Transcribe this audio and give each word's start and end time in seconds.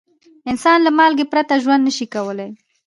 انسان 0.51 0.77
له 0.85 0.91
مالګې 0.97 1.25
پرته 1.31 1.53
ژوند 1.63 1.81
نه 1.87 1.91
شي 1.97 2.05
کولای. 2.13 2.49